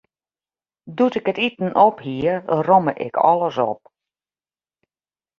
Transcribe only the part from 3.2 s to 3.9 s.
alles op.